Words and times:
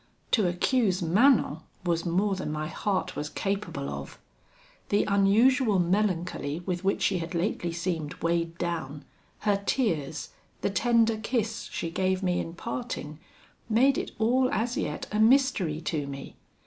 To 0.31 0.47
accuse 0.47 1.03
Manon 1.03 1.59
was 1.85 2.07
more 2.07 2.33
than 2.33 2.51
my 2.51 2.65
heart 2.67 3.15
was 3.15 3.29
capable 3.29 3.87
of. 3.87 4.17
The 4.89 5.03
unusual 5.03 5.77
melancholy 5.77 6.61
with 6.61 6.83
which 6.83 7.03
she 7.03 7.19
had 7.19 7.35
lately 7.35 7.71
seemed 7.71 8.15
weighed 8.15 8.57
down, 8.57 9.05
her 9.41 9.61
tears, 9.63 10.29
the 10.61 10.71
tender 10.71 11.17
kiss 11.17 11.69
she 11.71 11.91
gave 11.91 12.23
me 12.23 12.39
in 12.39 12.55
parting, 12.55 13.19
made 13.69 13.95
it 13.95 14.09
all 14.17 14.49
as 14.51 14.75
yet 14.75 15.05
a 15.11 15.19
mystery 15.19 15.79
to 15.81 16.07
me. 16.07 16.35